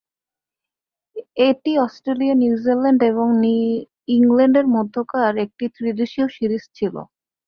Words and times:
এটি 1.41 1.71
Australia, 1.79 2.35
New Zealand 2.37 3.01
এবং 3.11 3.27
ইংল্যান্ডের 4.09 4.67
মধ্যকার 4.75 5.33
একটি 5.45 5.65
ত্রিদেশীয় 5.75 6.27
সিরিজ 6.29 6.63
ছিল। 6.77 6.95